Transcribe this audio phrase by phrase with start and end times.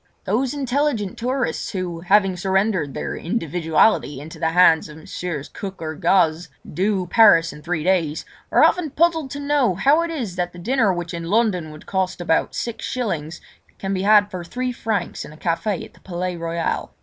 [0.23, 5.47] Those intelligent tourists who, having surrendered their individuality into the hands of Messrs.
[5.47, 10.09] Cook or Gaze, "do" Paris in three days, are often puzzled to know how it
[10.09, 13.41] is that the dinner which in London would cost about six shillings,
[13.77, 16.95] can be had for three francs in a café in the Palais Royal.